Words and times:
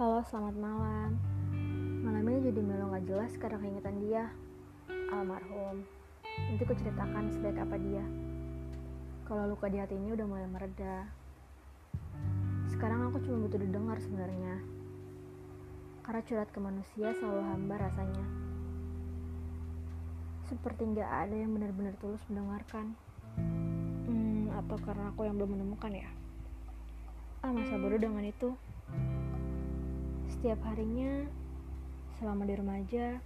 selamat 0.00 0.56
malam. 0.56 1.12
Malamnya 2.00 2.48
jadi 2.48 2.64
melo 2.64 2.88
gak 2.88 3.04
jelas 3.04 3.36
karena 3.36 3.60
keingetan 3.60 4.00
dia. 4.00 4.32
Almarhum. 5.12 5.84
Nanti 6.24 6.64
ku 6.64 6.72
ceritakan 6.72 7.28
sebaik 7.28 7.60
apa 7.60 7.76
dia. 7.76 8.00
Kalau 9.28 9.52
luka 9.52 9.68
di 9.68 9.76
hatinya 9.76 10.16
udah 10.16 10.24
mulai 10.24 10.48
mereda. 10.48 11.04
Sekarang 12.72 13.12
aku 13.12 13.20
cuma 13.28 13.44
butuh 13.44 13.60
didengar 13.60 14.00
sebenarnya. 14.00 14.64
Karena 16.00 16.24
curhat 16.24 16.48
ke 16.48 16.60
manusia 16.64 17.12
selalu 17.20 17.44
hamba 17.44 17.76
rasanya. 17.84 18.24
Seperti 20.48 20.96
nggak 20.96 21.28
ada 21.28 21.36
yang 21.36 21.52
benar-benar 21.52 21.92
tulus 22.00 22.24
mendengarkan. 22.32 22.96
Hmm, 24.08 24.48
atau 24.64 24.80
karena 24.80 25.12
aku 25.12 25.28
yang 25.28 25.36
belum 25.36 25.60
menemukan 25.60 25.92
ya? 25.92 26.08
Ah, 27.44 27.52
masa 27.52 27.76
bodoh 27.76 28.00
dengan 28.00 28.24
itu. 28.24 28.56
Setiap 30.40 30.72
harinya, 30.72 31.28
selama 32.16 32.48
di 32.48 32.56
remaja, 32.56 33.20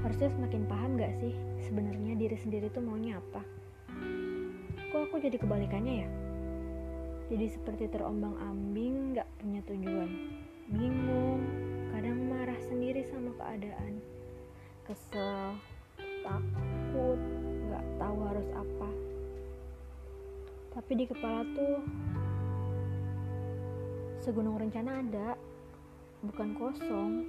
harusnya 0.00 0.32
semakin 0.32 0.64
paham 0.64 0.96
gak 0.96 1.12
sih 1.20 1.36
sebenarnya 1.60 2.16
diri 2.16 2.40
sendiri 2.40 2.72
tuh 2.72 2.80
maunya 2.80 3.20
apa? 3.20 3.44
Kok 4.88 5.12
aku 5.12 5.20
jadi 5.20 5.36
kebalikannya 5.36 5.94
ya? 6.00 6.08
Jadi 7.28 7.52
seperti 7.52 7.84
terombang 7.92 8.40
ambing 8.48 9.20
gak 9.20 9.28
punya 9.36 9.60
tujuan. 9.68 10.08
Bingung, 10.72 11.44
kadang 11.92 12.16
marah 12.32 12.60
sendiri 12.64 13.04
sama 13.04 13.36
keadaan. 13.36 14.00
Kesel, 14.88 15.52
takut, 16.24 17.20
gak 17.68 17.84
tahu 18.00 18.18
harus 18.24 18.48
apa. 18.56 18.90
Tapi 20.80 20.92
di 20.96 21.04
kepala 21.04 21.44
tuh 21.52 21.76
segunung 24.24 24.56
rencana 24.56 25.04
ada, 25.04 25.36
bukan 26.22 26.48
kosong. 26.58 27.22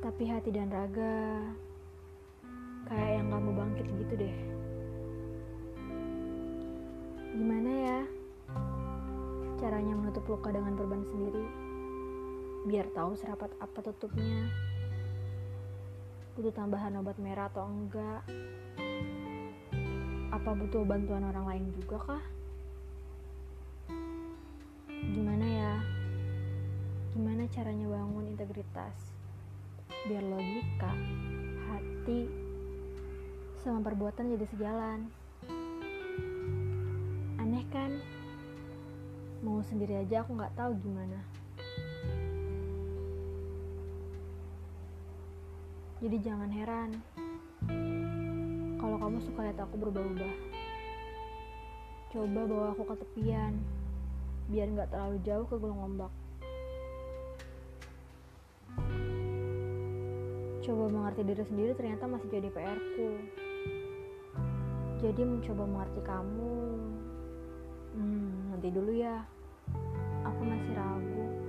Tapi 0.00 0.22
hati 0.28 0.52
dan 0.52 0.72
raga 0.72 1.40
kayak 2.88 3.10
yang 3.20 3.32
gak 3.32 3.42
mau 3.44 3.54
bangkit 3.64 3.86
gitu 3.88 4.14
deh. 4.20 4.36
Gimana 7.34 7.70
ya 7.72 8.00
caranya 9.60 9.96
menutup 9.96 10.24
luka 10.28 10.52
dengan 10.52 10.76
perban 10.76 11.02
sendiri? 11.08 11.44
Biar 12.68 12.86
tahu 12.92 13.16
serapat 13.16 13.52
apa 13.60 13.78
tutupnya. 13.80 14.48
Butuh 16.36 16.52
tambahan 16.52 17.00
obat 17.00 17.16
merah 17.20 17.48
atau 17.48 17.64
enggak? 17.68 18.24
Apa 20.32 20.50
butuh 20.52 20.84
bantuan 20.84 21.24
orang 21.28 21.46
lain 21.48 21.64
juga 21.76 21.96
kah? 22.00 22.24
Caranya 27.54 27.86
bangun 27.86 28.34
integritas? 28.34 29.14
Biar 30.10 30.26
logika, 30.26 30.90
hati, 31.70 32.26
sama 33.62 33.78
perbuatan 33.78 34.34
jadi 34.34 34.46
sejalan. 34.50 35.06
Aneh 37.38 37.62
kan? 37.70 37.94
Mau 39.46 39.62
sendiri 39.62 40.02
aja 40.02 40.26
aku 40.26 40.34
nggak 40.34 40.58
tahu 40.58 40.74
gimana. 40.82 41.22
Jadi 46.02 46.16
jangan 46.26 46.50
heran 46.50 46.90
kalau 48.82 48.98
kamu 48.98 49.22
suka 49.22 49.46
lihat 49.46 49.62
aku 49.62 49.78
berubah-ubah. 49.78 50.34
Coba 52.10 52.40
bawa 52.50 52.66
aku 52.74 52.82
ke 52.82 52.94
tepian, 52.98 53.54
biar 54.50 54.66
nggak 54.74 54.90
terlalu 54.90 55.22
jauh 55.22 55.46
ke 55.46 55.54
gulung 55.54 55.78
ombak. 55.78 56.23
Coba 60.64 60.88
mengerti 60.88 61.28
diri 61.28 61.44
sendiri 61.44 61.72
ternyata 61.76 62.08
masih 62.08 62.28
jadi 62.32 62.48
PR-ku. 62.48 63.08
Jadi 65.04 65.20
mencoba 65.20 65.68
mengerti 65.68 66.00
kamu, 66.00 66.56
hmm, 67.92 68.32
nanti 68.48 68.68
dulu 68.72 68.96
ya. 68.96 69.28
Aku 70.24 70.40
masih 70.40 70.72
ragu. 70.72 71.43